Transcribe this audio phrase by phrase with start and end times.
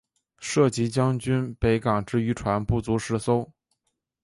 [0.39, 3.51] 设籍将军北港之渔船不足十艘。